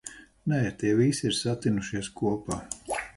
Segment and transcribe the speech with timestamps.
[0.53, 2.59] Nē, tie visi ir satinušies kopā.